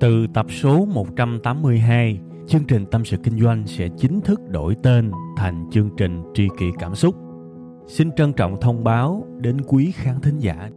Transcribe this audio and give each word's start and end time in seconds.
Từ 0.00 0.26
tập 0.34 0.46
số 0.50 0.84
182, 0.84 2.18
chương 2.48 2.64
trình 2.64 2.86
Tâm 2.90 3.04
sự 3.04 3.16
Kinh 3.24 3.40
doanh 3.40 3.66
sẽ 3.66 3.88
chính 3.98 4.20
thức 4.20 4.40
đổi 4.48 4.76
tên 4.82 5.10
thành 5.36 5.70
chương 5.72 5.90
trình 5.96 6.22
Tri 6.34 6.48
kỷ 6.58 6.66
Cảm 6.78 6.94
xúc. 6.94 7.14
Xin 7.86 8.12
trân 8.16 8.32
trọng 8.32 8.60
thông 8.60 8.84
báo 8.84 9.26
đến 9.40 9.56
quý 9.66 9.92
khán 9.94 10.20
thính 10.20 10.38
giả. 10.38 10.70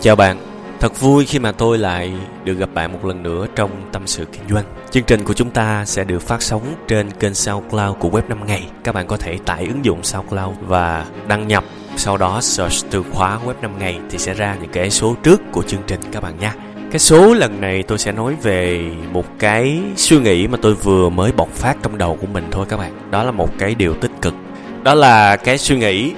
Chào 0.00 0.16
bạn, 0.16 0.47
Thật 0.80 1.00
vui 1.00 1.24
khi 1.24 1.38
mà 1.38 1.52
tôi 1.52 1.78
lại 1.78 2.12
được 2.44 2.54
gặp 2.54 2.68
bạn 2.74 2.92
một 2.92 3.04
lần 3.04 3.22
nữa 3.22 3.46
trong 3.56 3.70
tâm 3.92 4.06
sự 4.06 4.24
kinh 4.24 4.42
doanh. 4.50 4.64
Chương 4.90 5.04
trình 5.04 5.24
của 5.24 5.32
chúng 5.34 5.50
ta 5.50 5.84
sẽ 5.84 6.04
được 6.04 6.22
phát 6.22 6.42
sóng 6.42 6.74
trên 6.88 7.10
kênh 7.10 7.34
SoundCloud 7.34 7.98
của 7.98 8.08
Web 8.08 8.22
5 8.28 8.46
ngày. 8.46 8.68
Các 8.84 8.94
bạn 8.94 9.06
có 9.06 9.16
thể 9.16 9.38
tải 9.44 9.66
ứng 9.66 9.84
dụng 9.84 10.02
SoundCloud 10.02 10.56
và 10.60 11.06
đăng 11.28 11.48
nhập, 11.48 11.64
sau 11.96 12.16
đó 12.16 12.40
search 12.40 12.90
từ 12.90 13.02
khóa 13.12 13.38
Web 13.46 13.54
5 13.62 13.78
ngày 13.78 13.98
thì 14.10 14.18
sẽ 14.18 14.34
ra 14.34 14.56
những 14.60 14.70
cái 14.72 14.90
số 14.90 15.16
trước 15.22 15.40
của 15.52 15.62
chương 15.62 15.82
trình 15.86 16.00
các 16.12 16.22
bạn 16.22 16.38
nha. 16.38 16.54
Cái 16.90 16.98
số 16.98 17.34
lần 17.34 17.60
này 17.60 17.82
tôi 17.82 17.98
sẽ 17.98 18.12
nói 18.12 18.36
về 18.42 18.90
một 19.12 19.24
cái 19.38 19.80
suy 19.96 20.18
nghĩ 20.18 20.46
mà 20.46 20.58
tôi 20.62 20.74
vừa 20.74 21.08
mới 21.08 21.32
bộc 21.32 21.48
phát 21.48 21.76
trong 21.82 21.98
đầu 21.98 22.18
của 22.20 22.26
mình 22.26 22.44
thôi 22.50 22.66
các 22.68 22.76
bạn. 22.76 23.10
Đó 23.10 23.22
là 23.22 23.30
một 23.30 23.58
cái 23.58 23.74
điều 23.74 23.94
tích 23.94 24.12
cực. 24.22 24.34
Đó 24.82 24.94
là 24.94 25.36
cái 25.36 25.58
suy 25.58 25.78
nghĩ 25.78 26.12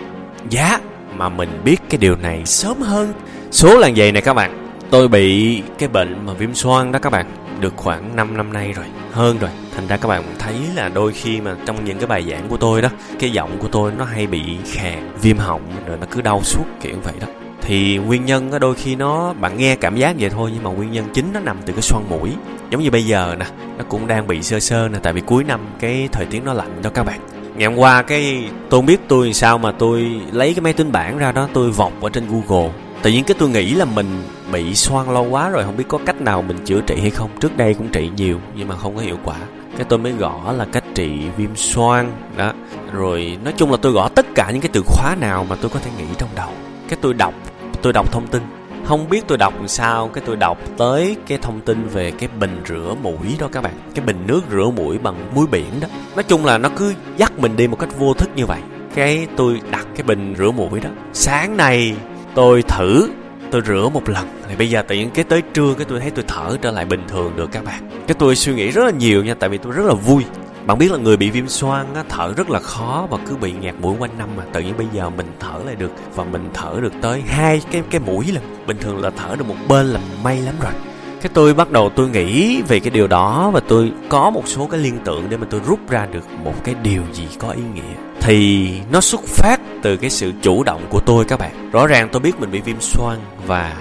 giá 0.50 0.80
mà 1.14 1.28
mình 1.28 1.60
biết 1.64 1.80
cái 1.88 1.98
điều 1.98 2.16
này 2.16 2.42
sớm 2.46 2.80
hơn 2.80 3.12
Số 3.50 3.78
là 3.78 3.90
vậy 3.96 4.12
này 4.12 4.22
các 4.22 4.34
bạn. 4.34 4.72
Tôi 4.90 5.08
bị 5.08 5.62
cái 5.78 5.88
bệnh 5.88 6.26
mà 6.26 6.32
viêm 6.32 6.54
xoang 6.54 6.92
đó 6.92 6.98
các 6.98 7.10
bạn. 7.10 7.26
Được 7.60 7.72
khoảng 7.76 8.16
5 8.16 8.36
năm 8.36 8.52
nay 8.52 8.72
rồi, 8.72 8.84
Hơn 9.12 9.38
rồi. 9.38 9.50
Thành 9.76 9.86
ra 9.86 9.96
các 9.96 10.08
bạn 10.08 10.22
thấy 10.38 10.54
là 10.74 10.88
đôi 10.88 11.12
khi 11.12 11.40
mà 11.40 11.56
trong 11.66 11.84
những 11.84 11.98
cái 11.98 12.06
bài 12.06 12.26
giảng 12.30 12.48
của 12.48 12.56
tôi 12.56 12.82
đó, 12.82 12.88
Cái 13.18 13.30
giọng 13.30 13.50
của 13.58 13.68
tôi 13.68 13.92
nó 13.98 14.04
hay 14.04 14.26
bị 14.26 14.42
khàn 14.72 15.10
Viêm 15.22 15.36
họng, 15.36 15.62
rồi 15.86 15.96
nó 16.00 16.06
cứ 16.10 16.20
đau 16.20 16.42
suốt 16.42 16.64
kiểu 16.80 16.96
vậy 17.04 17.14
đó. 17.20 17.26
Thì 17.62 17.98
nguyên 17.98 18.24
nhân 18.24 18.50
đôi 18.60 18.74
khi 18.74 18.96
nó, 18.96 19.32
bạn 19.32 19.56
nghe 19.56 19.76
cảm 19.76 19.96
giác 19.96 20.16
vậy 20.18 20.30
thôi, 20.30 20.50
nhưng 20.54 20.62
mà 20.62 20.70
nguyên 20.70 20.92
nhân 20.92 21.04
chính 21.14 21.32
nó 21.32 21.40
nằm 21.40 21.56
từ 21.66 21.72
cái 21.72 21.82
xoang 21.82 22.08
mũi. 22.10 22.30
Giống 22.70 22.82
như 22.82 22.90
bây 22.90 23.04
giờ 23.04 23.36
nè, 23.38 23.46
nó 23.78 23.84
cũng 23.88 24.06
đang 24.06 24.26
bị 24.26 24.42
sơ 24.42 24.60
sơ 24.60 24.88
nè, 24.88 24.98
tại 25.02 25.12
vì 25.12 25.20
cuối 25.20 25.44
năm 25.44 25.60
cái 25.80 26.08
thời 26.12 26.26
tiết 26.26 26.44
nó 26.44 26.52
lạnh 26.52 26.82
đó 26.82 26.90
các 26.94 27.02
bạn. 27.02 27.20
Ngày 27.56 27.68
hôm 27.68 27.78
qua 27.78 28.02
cái, 28.02 28.44
tôi 28.70 28.78
không 28.78 28.86
biết 28.86 29.00
tôi 29.08 29.32
sao 29.32 29.58
mà 29.58 29.72
tôi 29.72 30.20
lấy 30.32 30.54
cái 30.54 30.60
máy 30.62 30.72
tính 30.72 30.92
bảng 30.92 31.18
ra 31.18 31.32
đó, 31.32 31.48
tôi 31.52 31.70
vọc 31.70 31.92
ở 32.00 32.10
trên 32.10 32.24
google 32.28 32.70
tự 33.02 33.10
nhiên 33.10 33.24
cái 33.24 33.36
tôi 33.38 33.48
nghĩ 33.48 33.74
là 33.74 33.84
mình 33.84 34.22
bị 34.52 34.74
xoan 34.74 35.10
lâu 35.10 35.24
quá 35.24 35.48
rồi, 35.48 35.64
không 35.64 35.76
biết 35.76 35.84
có 35.88 35.98
cách 36.06 36.20
nào 36.20 36.42
mình 36.42 36.58
chữa 36.64 36.80
trị 36.80 36.96
hay 37.00 37.10
không. 37.10 37.30
Trước 37.40 37.56
đây 37.56 37.74
cũng 37.74 37.88
trị 37.88 38.10
nhiều, 38.16 38.40
nhưng 38.56 38.68
mà 38.68 38.76
không 38.76 38.96
có 38.96 39.02
hiệu 39.02 39.18
quả. 39.24 39.36
Cái 39.76 39.86
tôi 39.88 39.98
mới 39.98 40.12
gõ 40.12 40.52
là 40.52 40.64
cách 40.72 40.84
trị 40.94 41.10
viêm 41.36 41.56
xoang, 41.56 42.12
đó. 42.36 42.52
Rồi, 42.92 43.38
nói 43.44 43.54
chung 43.56 43.70
là 43.70 43.76
tôi 43.82 43.92
gõ 43.92 44.08
tất 44.08 44.26
cả 44.34 44.50
những 44.50 44.60
cái 44.60 44.70
từ 44.72 44.82
khóa 44.86 45.16
nào 45.20 45.46
mà 45.48 45.56
tôi 45.56 45.70
có 45.70 45.80
thể 45.80 45.90
nghĩ 45.98 46.04
trong 46.18 46.28
đầu. 46.36 46.50
Cái 46.88 46.98
tôi 47.02 47.14
đọc 47.14 47.34
tôi 47.82 47.92
đọc 47.92 48.12
thông 48.12 48.26
tin. 48.26 48.42
Không 48.84 49.08
biết 49.08 49.24
tôi 49.28 49.38
đọc 49.38 49.54
làm 49.56 49.68
sao, 49.68 50.08
cái 50.08 50.24
tôi 50.26 50.36
đọc 50.36 50.58
tới 50.76 51.16
cái 51.26 51.38
thông 51.42 51.60
tin 51.60 51.88
về 51.88 52.10
cái 52.10 52.28
bình 52.40 52.62
rửa 52.68 52.94
mũi 53.02 53.36
đó 53.38 53.48
các 53.52 53.62
bạn. 53.62 53.74
Cái 53.94 54.04
bình 54.04 54.16
nước 54.26 54.40
rửa 54.50 54.70
mũi 54.76 54.98
bằng 54.98 55.14
muối 55.34 55.46
biển 55.46 55.80
đó. 55.80 55.88
Nói 56.14 56.22
chung 56.22 56.44
là 56.44 56.58
nó 56.58 56.68
cứ 56.76 56.94
dắt 57.16 57.38
mình 57.38 57.56
đi 57.56 57.68
một 57.68 57.78
cách 57.78 57.98
vô 57.98 58.14
thức 58.14 58.30
như 58.36 58.46
vậy. 58.46 58.60
Cái 58.94 59.26
tôi 59.36 59.60
đặt 59.70 59.86
cái 59.96 60.02
bình 60.02 60.34
rửa 60.38 60.50
mũi 60.50 60.80
đó. 60.80 60.90
Sáng 61.12 61.56
nay 61.56 61.94
tôi 62.34 62.62
thử 62.62 63.10
tôi 63.50 63.62
rửa 63.66 63.88
một 63.94 64.08
lần. 64.08 64.26
Thì 64.48 64.56
bây 64.56 64.70
giờ 64.70 64.82
tự 64.82 64.96
nhiên 64.96 65.10
cái 65.10 65.24
tới 65.24 65.42
trưa 65.54 65.74
cái 65.74 65.86
tôi 65.88 66.00
thấy 66.00 66.10
tôi 66.10 66.24
thở 66.28 66.56
trở 66.62 66.70
lại 66.70 66.84
bình 66.84 67.02
thường 67.08 67.32
được 67.36 67.52
các 67.52 67.64
bạn. 67.64 67.90
Cái 68.06 68.14
tôi 68.18 68.36
suy 68.36 68.54
nghĩ 68.54 68.70
rất 68.70 68.84
là 68.84 68.90
nhiều 68.90 69.24
nha 69.24 69.34
tại 69.34 69.50
vì 69.50 69.58
tôi 69.58 69.72
rất 69.72 69.86
là 69.86 69.94
vui. 69.94 70.24
Bạn 70.66 70.78
biết 70.78 70.92
là 70.92 70.98
người 70.98 71.16
bị 71.16 71.30
viêm 71.30 71.48
xoang 71.48 71.94
á, 71.94 72.04
thở 72.08 72.34
rất 72.36 72.50
là 72.50 72.60
khó 72.60 73.06
và 73.10 73.18
cứ 73.28 73.36
bị 73.36 73.52
nghẹt 73.52 73.74
mũi 73.80 73.96
quanh 73.98 74.18
năm 74.18 74.28
mà 74.36 74.42
tự 74.52 74.60
nhiên 74.60 74.74
bây 74.78 74.86
giờ 74.92 75.10
mình 75.10 75.26
thở 75.40 75.60
lại 75.66 75.74
được 75.74 75.90
và 76.14 76.24
mình 76.24 76.50
thở 76.54 76.78
được 76.82 76.92
tới 77.02 77.22
hai 77.26 77.62
cái 77.72 77.82
cái 77.90 78.00
mũi 78.00 78.26
lần. 78.32 78.42
Bình 78.66 78.76
thường 78.80 79.00
là 79.00 79.10
thở 79.10 79.36
được 79.36 79.48
một 79.48 79.56
bên 79.68 79.86
là 79.86 80.00
may 80.24 80.42
lắm 80.42 80.54
rồi 80.62 80.72
cái 81.20 81.30
tôi 81.34 81.54
bắt 81.54 81.70
đầu 81.70 81.90
tôi 81.96 82.08
nghĩ 82.08 82.62
về 82.62 82.80
cái 82.80 82.90
điều 82.90 83.06
đó 83.06 83.50
và 83.54 83.60
tôi 83.60 83.92
có 84.08 84.30
một 84.30 84.42
số 84.46 84.66
cái 84.66 84.80
liên 84.80 84.98
tưởng 85.04 85.26
để 85.28 85.36
mà 85.36 85.46
tôi 85.50 85.60
rút 85.66 85.90
ra 85.90 86.06
được 86.12 86.24
một 86.44 86.54
cái 86.64 86.74
điều 86.82 87.02
gì 87.12 87.24
có 87.38 87.50
ý 87.50 87.62
nghĩa. 87.74 87.94
Thì 88.20 88.70
nó 88.92 89.00
xuất 89.00 89.24
phát 89.24 89.60
từ 89.82 89.96
cái 89.96 90.10
sự 90.10 90.32
chủ 90.42 90.62
động 90.62 90.86
của 90.90 91.00
tôi 91.00 91.24
các 91.24 91.38
bạn. 91.38 91.70
Rõ 91.72 91.86
ràng 91.86 92.08
tôi 92.12 92.20
biết 92.20 92.40
mình 92.40 92.50
bị 92.50 92.60
viêm 92.60 92.80
xoang 92.80 93.18
và 93.46 93.76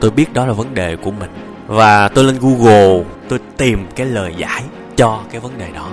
tôi 0.00 0.10
biết 0.10 0.32
đó 0.32 0.46
là 0.46 0.52
vấn 0.52 0.74
đề 0.74 0.96
của 0.96 1.10
mình. 1.10 1.30
Và 1.66 2.08
tôi 2.08 2.24
lên 2.24 2.38
google, 2.40 3.04
tôi 3.28 3.38
tìm 3.56 3.86
cái 3.96 4.06
lời 4.06 4.34
giải 4.36 4.62
cho 4.96 5.20
cái 5.30 5.40
vấn 5.40 5.58
đề 5.58 5.70
đó. 5.74 5.88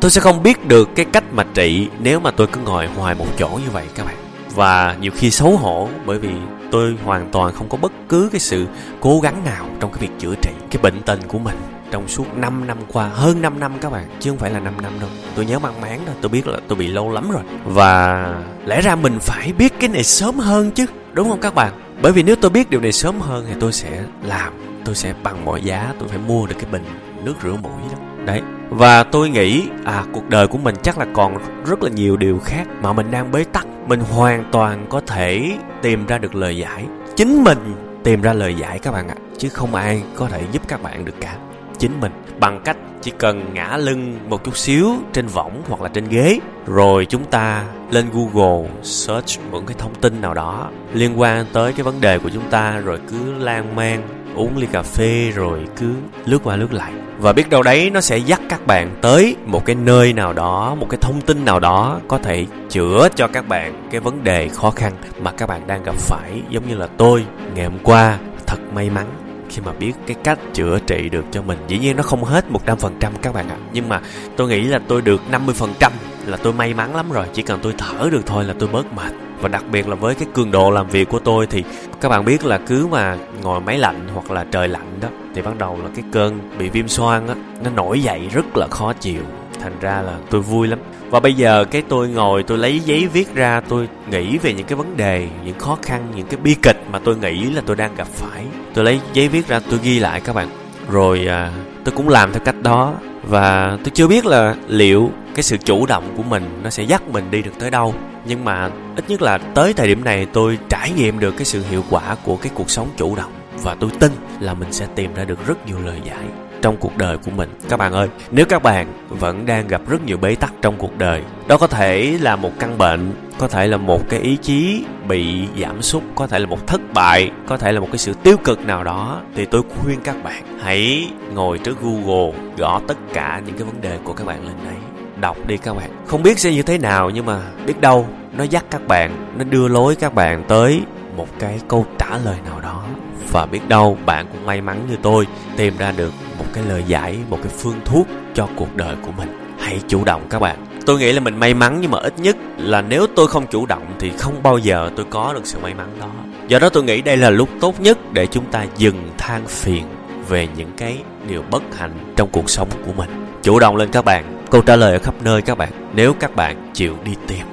Tôi 0.00 0.10
sẽ 0.10 0.20
không 0.20 0.42
biết 0.42 0.68
được 0.68 0.88
cái 0.94 1.04
cách 1.04 1.24
mà 1.32 1.44
trị 1.54 1.88
nếu 1.98 2.20
mà 2.20 2.30
tôi 2.30 2.46
cứ 2.46 2.60
ngồi 2.60 2.86
hoài 2.86 3.14
một 3.14 3.26
chỗ 3.38 3.48
như 3.48 3.70
vậy 3.72 3.84
các 3.94 4.06
bạn. 4.06 4.16
Và 4.54 4.96
nhiều 5.00 5.12
khi 5.16 5.30
xấu 5.30 5.56
hổ 5.56 5.88
bởi 6.06 6.18
vì 6.18 6.30
tôi 6.72 6.96
hoàn 7.04 7.30
toàn 7.32 7.54
không 7.54 7.68
có 7.68 7.78
bất 7.78 7.92
cứ 8.08 8.28
cái 8.32 8.40
sự 8.40 8.66
cố 9.00 9.20
gắng 9.20 9.44
nào 9.44 9.66
trong 9.80 9.92
cái 9.92 10.00
việc 10.00 10.10
chữa 10.18 10.34
trị 10.42 10.50
cái 10.70 10.82
bệnh 10.82 11.02
tình 11.02 11.20
của 11.28 11.38
mình. 11.38 11.56
Trong 11.90 12.08
suốt 12.08 12.36
5 12.36 12.66
năm 12.66 12.78
qua, 12.92 13.08
hơn 13.08 13.42
5 13.42 13.60
năm 13.60 13.72
các 13.80 13.92
bạn, 13.92 14.04
chứ 14.20 14.30
không 14.30 14.38
phải 14.38 14.50
là 14.50 14.60
5 14.60 14.74
năm 14.82 14.92
đâu. 15.00 15.10
Tôi 15.34 15.46
nhớ 15.46 15.58
mang 15.58 15.80
máng 15.80 16.00
đó, 16.06 16.12
tôi 16.20 16.28
biết 16.28 16.46
là 16.46 16.58
tôi 16.68 16.78
bị 16.78 16.86
lâu 16.86 17.12
lắm 17.12 17.30
rồi. 17.30 17.42
Và 17.64 18.26
lẽ 18.66 18.80
ra 18.80 18.96
mình 18.96 19.18
phải 19.20 19.52
biết 19.52 19.72
cái 19.80 19.88
này 19.88 20.04
sớm 20.04 20.38
hơn 20.38 20.70
chứ, 20.70 20.86
đúng 21.12 21.28
không 21.28 21.40
các 21.40 21.54
bạn? 21.54 21.72
Bởi 22.02 22.12
vì 22.12 22.22
nếu 22.22 22.36
tôi 22.36 22.50
biết 22.50 22.70
điều 22.70 22.80
này 22.80 22.92
sớm 22.92 23.20
hơn 23.20 23.44
thì 23.48 23.54
tôi 23.60 23.72
sẽ 23.72 24.04
làm, 24.22 24.52
tôi 24.84 24.94
sẽ 24.94 25.14
bằng 25.22 25.44
mọi 25.44 25.62
giá, 25.62 25.94
tôi 25.98 26.08
phải 26.08 26.18
mua 26.18 26.46
được 26.46 26.54
cái 26.58 26.70
bình 26.72 26.84
nước 27.24 27.34
rửa 27.42 27.56
mũi 27.62 27.80
đó. 27.92 27.98
Đấy 28.24 28.42
và 28.72 29.02
tôi 29.02 29.30
nghĩ 29.30 29.68
à 29.84 30.04
cuộc 30.12 30.28
đời 30.28 30.46
của 30.46 30.58
mình 30.58 30.74
chắc 30.82 30.98
là 30.98 31.06
còn 31.14 31.36
rất 31.66 31.82
là 31.82 31.90
nhiều 31.90 32.16
điều 32.16 32.38
khác 32.38 32.66
mà 32.82 32.92
mình 32.92 33.10
đang 33.10 33.32
bế 33.32 33.44
tắc. 33.44 33.66
Mình 33.86 34.00
hoàn 34.00 34.44
toàn 34.52 34.86
có 34.88 35.00
thể 35.06 35.58
tìm 35.82 36.06
ra 36.06 36.18
được 36.18 36.34
lời 36.34 36.56
giải. 36.56 36.86
Chính 37.16 37.44
mình 37.44 37.58
tìm 38.04 38.22
ra 38.22 38.32
lời 38.32 38.54
giải 38.54 38.78
các 38.78 38.92
bạn 38.92 39.08
ạ, 39.08 39.14
chứ 39.38 39.48
không 39.48 39.74
ai 39.74 40.02
có 40.16 40.28
thể 40.28 40.42
giúp 40.52 40.62
các 40.68 40.82
bạn 40.82 41.04
được 41.04 41.14
cả. 41.20 41.36
Chính 41.78 42.00
mình, 42.00 42.12
bằng 42.40 42.60
cách 42.64 42.76
chỉ 43.02 43.12
cần 43.18 43.54
ngã 43.54 43.76
lưng 43.76 44.18
một 44.28 44.44
chút 44.44 44.56
xíu 44.56 44.94
trên 45.12 45.26
võng 45.26 45.62
hoặc 45.68 45.82
là 45.82 45.88
trên 45.88 46.08
ghế, 46.08 46.38
rồi 46.66 47.06
chúng 47.06 47.24
ta 47.24 47.64
lên 47.90 48.06
google 48.12 48.70
search 48.82 49.40
một 49.50 49.62
cái 49.66 49.76
thông 49.78 49.94
tin 49.94 50.20
nào 50.20 50.34
đó 50.34 50.70
liên 50.94 51.20
quan 51.20 51.46
tới 51.52 51.72
cái 51.72 51.84
vấn 51.84 52.00
đề 52.00 52.18
của 52.18 52.30
chúng 52.30 52.50
ta, 52.50 52.78
rồi 52.78 52.98
cứ 53.10 53.32
lan 53.38 53.76
man 53.76 54.02
uống 54.34 54.56
ly 54.56 54.66
cà 54.72 54.82
phê 54.82 55.30
rồi 55.34 55.58
cứ 55.76 55.94
lướt 56.24 56.38
qua 56.44 56.56
lướt 56.56 56.72
lại. 56.72 56.92
Và 57.18 57.32
biết 57.32 57.50
đâu 57.50 57.62
đấy, 57.62 57.90
nó 57.90 58.00
sẽ 58.00 58.16
dắt 58.16 58.40
các 58.48 58.66
bạn 58.66 58.90
tới 59.00 59.36
một 59.46 59.64
cái 59.64 59.76
nơi 59.76 60.12
nào 60.12 60.32
đó, 60.32 60.74
một 60.74 60.86
cái 60.90 60.98
thông 61.00 61.20
tin 61.20 61.44
nào 61.44 61.60
đó 61.60 62.00
có 62.08 62.18
thể 62.18 62.46
chữa 62.70 63.08
cho 63.14 63.26
các 63.26 63.48
bạn 63.48 63.88
cái 63.90 64.00
vấn 64.00 64.24
đề 64.24 64.48
khó 64.48 64.70
khăn 64.70 64.92
mà 65.20 65.30
các 65.30 65.48
bạn 65.48 65.66
đang 65.66 65.82
gặp 65.82 65.94
phải. 65.94 66.42
Giống 66.50 66.68
như 66.68 66.74
là 66.74 66.86
tôi, 66.86 67.24
ngày 67.54 67.64
hôm 67.64 67.78
qua, 67.82 68.18
thật 68.46 68.58
may 68.74 68.90
mắn 68.90 69.06
khi 69.50 69.62
mà 69.64 69.72
biết 69.72 69.92
cái 70.06 70.16
cách 70.24 70.38
chữa 70.52 70.78
trị 70.86 71.08
được 71.08 71.24
cho 71.30 71.42
mình. 71.42 71.58
Dĩ 71.68 71.78
nhiên 71.78 71.96
nó 71.96 72.02
không 72.02 72.24
hết 72.24 72.50
một 72.50 72.66
trăm 72.66 72.78
phần 72.78 72.96
trăm 73.00 73.12
các 73.22 73.34
bạn 73.34 73.48
ạ. 73.48 73.56
Nhưng 73.72 73.88
mà 73.88 74.00
tôi 74.36 74.48
nghĩ 74.48 74.62
là 74.62 74.80
tôi 74.88 75.02
được 75.02 75.20
50% 75.30 75.90
là 76.26 76.36
tôi 76.36 76.52
may 76.52 76.74
mắn 76.74 76.96
lắm 76.96 77.12
rồi. 77.12 77.26
Chỉ 77.32 77.42
cần 77.42 77.60
tôi 77.62 77.74
thở 77.78 78.08
được 78.10 78.26
thôi 78.26 78.44
là 78.44 78.54
tôi 78.58 78.68
bớt 78.72 78.92
mệt. 78.92 79.12
Và 79.40 79.48
đặc 79.48 79.64
biệt 79.72 79.88
là 79.88 79.94
với 79.94 80.14
cái 80.14 80.28
cường 80.34 80.50
độ 80.50 80.70
làm 80.70 80.88
việc 80.88 81.08
của 81.08 81.18
tôi 81.18 81.46
thì 81.46 81.64
các 82.00 82.08
bạn 82.08 82.24
biết 82.24 82.44
là 82.44 82.58
cứ 82.58 82.86
mà 82.86 83.16
ngồi 83.42 83.60
máy 83.60 83.78
lạnh 83.78 84.08
hoặc 84.14 84.30
là 84.30 84.44
trời 84.50 84.68
lạnh 84.68 84.98
đó 85.00 85.08
thì 85.34 85.42
bắt 85.42 85.58
đầu 85.58 85.78
là 85.82 85.88
cái 85.94 86.04
cơn 86.12 86.38
bị 86.58 86.68
viêm 86.68 86.88
xoang 86.88 87.28
á 87.28 87.34
nó 87.64 87.70
nổi 87.70 88.02
dậy 88.02 88.28
rất 88.32 88.56
là 88.56 88.66
khó 88.66 88.92
chịu. 88.92 89.22
Thành 89.60 89.72
ra 89.80 90.02
là 90.02 90.12
tôi 90.30 90.40
vui 90.40 90.68
lắm. 90.68 90.78
Và 91.10 91.20
bây 91.20 91.34
giờ 91.34 91.64
cái 91.64 91.82
tôi 91.88 92.08
ngồi 92.08 92.42
tôi 92.42 92.58
lấy 92.58 92.80
giấy 92.80 93.08
viết 93.12 93.34
ra 93.34 93.60
tôi 93.68 93.88
nghĩ 94.10 94.38
về 94.38 94.54
những 94.54 94.66
cái 94.66 94.76
vấn 94.76 94.96
đề 94.96 95.28
những 95.44 95.58
khó 95.58 95.78
khăn 95.82 96.06
những 96.16 96.26
cái 96.26 96.40
bi 96.42 96.54
kịch 96.62 96.82
mà 96.92 96.98
tôi 96.98 97.16
nghĩ 97.16 97.44
là 97.44 97.62
tôi 97.66 97.76
đang 97.76 97.94
gặp 97.94 98.06
phải. 98.06 98.44
Tôi 98.74 98.84
lấy 98.84 99.00
giấy 99.12 99.28
viết 99.28 99.48
ra 99.48 99.60
tôi 99.70 99.78
ghi 99.82 99.98
lại 99.98 100.20
các 100.20 100.34
bạn. 100.34 100.48
Rồi 100.90 101.26
à, 101.26 101.52
tôi 101.84 101.94
cũng 101.96 102.08
làm 102.08 102.32
theo 102.32 102.42
cách 102.44 102.62
đó. 102.62 102.94
Và 103.22 103.78
tôi 103.84 103.90
chưa 103.94 104.08
biết 104.08 104.26
là 104.26 104.54
liệu 104.68 105.10
cái 105.34 105.42
sự 105.42 105.56
chủ 105.56 105.86
động 105.86 106.14
của 106.16 106.22
mình 106.22 106.60
nó 106.62 106.70
sẽ 106.70 106.82
dắt 106.82 107.02
mình 107.08 107.30
đi 107.30 107.42
được 107.42 107.58
tới 107.58 107.70
đâu. 107.70 107.94
Nhưng 108.24 108.44
mà 108.44 108.70
ít 108.96 109.04
nhất 109.08 109.22
là 109.22 109.38
tới 109.38 109.72
thời 109.72 109.86
điểm 109.86 110.04
này 110.04 110.26
tôi 110.32 110.58
trải 110.68 110.90
nghiệm 110.90 111.18
được 111.18 111.34
cái 111.36 111.44
sự 111.44 111.64
hiệu 111.70 111.84
quả 111.90 112.16
của 112.24 112.36
cái 112.36 112.52
cuộc 112.54 112.70
sống 112.70 112.88
chủ 112.96 113.16
động. 113.16 113.32
Và 113.62 113.74
tôi 113.74 113.90
tin 114.00 114.12
là 114.40 114.54
mình 114.54 114.72
sẽ 114.72 114.86
tìm 114.94 115.14
ra 115.14 115.24
được 115.24 115.46
rất 115.46 115.66
nhiều 115.66 115.76
lời 115.84 116.00
giải 116.04 116.24
trong 116.62 116.76
cuộc 116.76 116.96
đời 116.96 117.16
của 117.16 117.30
mình. 117.30 117.50
Các 117.68 117.76
bạn 117.76 117.92
ơi, 117.92 118.08
nếu 118.30 118.46
các 118.48 118.62
bạn 118.62 118.86
vẫn 119.08 119.46
đang 119.46 119.68
gặp 119.68 119.80
rất 119.88 120.04
nhiều 120.04 120.16
bế 120.16 120.34
tắc 120.34 120.52
trong 120.62 120.74
cuộc 120.78 120.98
đời, 120.98 121.22
đó 121.48 121.56
có 121.56 121.66
thể 121.66 122.18
là 122.20 122.36
một 122.36 122.50
căn 122.58 122.78
bệnh, 122.78 123.12
có 123.38 123.48
thể 123.48 123.66
là 123.66 123.76
một 123.76 124.08
cái 124.08 124.20
ý 124.20 124.36
chí 124.36 124.84
bị 125.08 125.46
giảm 125.60 125.82
sút, 125.82 126.02
có 126.14 126.26
thể 126.26 126.38
là 126.38 126.46
một 126.46 126.66
thất 126.66 126.80
bại, 126.94 127.30
có 127.46 127.56
thể 127.56 127.72
là 127.72 127.80
một 127.80 127.88
cái 127.92 127.98
sự 127.98 128.14
tiêu 128.22 128.36
cực 128.44 128.66
nào 128.66 128.84
đó, 128.84 129.20
thì 129.34 129.44
tôi 129.44 129.62
khuyên 129.78 130.00
các 130.04 130.24
bạn 130.24 130.58
hãy 130.62 131.10
ngồi 131.34 131.58
trước 131.58 131.82
google 131.82 132.38
gõ 132.56 132.80
tất 132.88 132.96
cả 133.12 133.42
những 133.46 133.54
cái 133.54 133.64
vấn 133.64 133.80
đề 133.80 133.98
của 134.04 134.12
các 134.12 134.26
bạn 134.26 134.46
lên 134.46 134.56
đấy 134.64 134.91
đọc 135.22 135.36
đi 135.46 135.56
các 135.56 135.74
bạn. 135.74 135.90
Không 136.06 136.22
biết 136.22 136.38
sẽ 136.38 136.52
như 136.52 136.62
thế 136.62 136.78
nào, 136.78 137.10
nhưng 137.10 137.26
mà 137.26 137.40
biết 137.66 137.80
đâu 137.80 138.06
nó 138.32 138.44
dắt 138.44 138.64
các 138.70 138.86
bạn, 138.88 139.34
nó 139.38 139.44
đưa 139.44 139.68
lối 139.68 139.94
các 139.94 140.14
bạn 140.14 140.44
tới 140.48 140.82
một 141.16 141.28
cái 141.38 141.60
câu 141.68 141.86
trả 141.98 142.18
lời 142.24 142.36
nào 142.44 142.60
đó. 142.60 142.84
Và 143.32 143.46
biết 143.46 143.68
đâu 143.68 143.98
bạn 144.06 144.26
cũng 144.32 144.46
may 144.46 144.60
mắn 144.60 144.86
như 144.90 144.96
tôi, 145.02 145.26
tìm 145.56 145.76
ra 145.78 145.92
được 145.92 146.12
một 146.38 146.44
cái 146.52 146.64
lời 146.68 146.84
giải, 146.86 147.18
một 147.30 147.38
cái 147.42 147.52
phương 147.58 147.80
thuốc 147.84 148.06
cho 148.34 148.48
cuộc 148.56 148.76
đời 148.76 148.96
của 149.02 149.12
mình. 149.16 149.38
Hãy 149.58 149.80
chủ 149.88 150.04
động 150.04 150.22
các 150.30 150.38
bạn. 150.38 150.66
Tôi 150.86 150.98
nghĩ 150.98 151.12
là 151.12 151.20
mình 151.20 151.40
may 151.40 151.54
mắn 151.54 151.78
nhưng 151.80 151.90
mà 151.90 151.98
ít 151.98 152.18
nhất 152.18 152.36
là 152.56 152.82
nếu 152.82 153.06
tôi 153.16 153.28
không 153.28 153.46
chủ 153.46 153.66
động 153.66 153.86
thì 153.98 154.10
không 154.18 154.42
bao 154.42 154.58
giờ 154.58 154.90
tôi 154.96 155.06
có 155.10 155.32
được 155.34 155.46
sự 155.46 155.58
may 155.58 155.74
mắn 155.74 155.88
đó. 156.00 156.10
Do 156.48 156.58
đó 156.58 156.68
tôi 156.68 156.82
nghĩ 156.82 157.02
đây 157.02 157.16
là 157.16 157.30
lúc 157.30 157.48
tốt 157.60 157.80
nhất 157.80 157.98
để 158.12 158.26
chúng 158.26 158.44
ta 158.44 158.66
dừng 158.76 159.10
than 159.18 159.46
phiền 159.46 159.84
về 160.28 160.48
những 160.56 160.72
cái 160.76 160.98
điều 161.28 161.42
bất 161.50 161.62
hạnh 161.78 162.12
trong 162.16 162.28
cuộc 162.32 162.50
sống 162.50 162.68
của 162.86 162.92
mình. 162.96 163.10
Chủ 163.42 163.58
động 163.58 163.76
lên 163.76 163.88
các 163.92 164.04
bạn 164.04 164.41
câu 164.52 164.62
trả 164.62 164.76
lời 164.76 164.92
ở 164.92 164.98
khắp 164.98 165.14
nơi 165.24 165.42
các 165.42 165.58
bạn 165.58 165.92
nếu 165.94 166.12
các 166.20 166.36
bạn 166.36 166.70
chịu 166.74 166.96
đi 167.04 167.12
tìm 167.28 167.46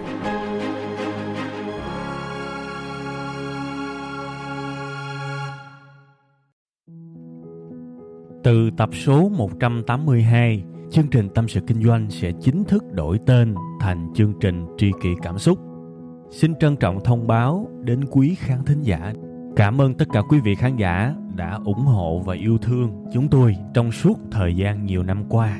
Từ 8.44 8.70
tập 8.78 8.90
số 8.94 9.30
182, 9.30 10.64
chương 10.92 11.08
trình 11.08 11.30
Tâm 11.36 11.48
sự 11.48 11.60
Kinh 11.68 11.84
doanh 11.84 12.10
sẽ 12.10 12.32
chính 12.42 12.64
thức 12.64 12.84
đổi 12.92 13.20
tên 13.26 13.56
thành 13.80 14.08
chương 14.16 14.34
trình 14.42 14.66
Tri 14.78 14.92
kỷ 15.02 15.10
Cảm 15.22 15.40
xúc. 15.40 15.60
Xin 16.32 16.56
trân 16.60 16.76
trọng 16.76 17.04
thông 17.04 17.28
báo 17.28 17.68
đến 17.84 18.06
quý 18.12 18.36
khán 18.40 18.66
thính 18.66 18.82
giả. 18.82 19.14
Cảm 19.56 19.82
ơn 19.82 19.94
tất 19.94 20.06
cả 20.14 20.22
quý 20.30 20.40
vị 20.40 20.56
khán 20.56 20.76
giả 20.76 21.16
đã 21.36 21.60
ủng 21.66 21.86
hộ 21.86 22.22
và 22.26 22.36
yêu 22.36 22.58
thương 22.58 23.06
chúng 23.14 23.28
tôi 23.28 23.56
trong 23.74 23.92
suốt 23.92 24.20
thời 24.32 24.56
gian 24.56 24.86
nhiều 24.86 25.04
năm 25.04 25.24
qua. 25.30 25.60